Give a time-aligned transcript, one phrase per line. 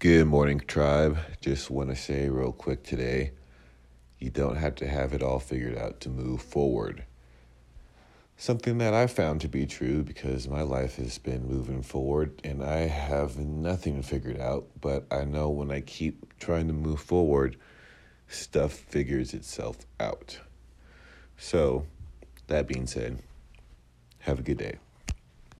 [0.00, 1.18] Good morning, tribe.
[1.40, 3.32] Just want to say real quick today
[4.20, 7.02] you don't have to have it all figured out to move forward.
[8.36, 12.62] Something that I found to be true because my life has been moving forward and
[12.62, 17.56] I have nothing figured out, but I know when I keep trying to move forward,
[18.28, 20.38] stuff figures itself out.
[21.36, 21.86] So,
[22.46, 23.18] that being said,
[24.20, 24.78] have a good day.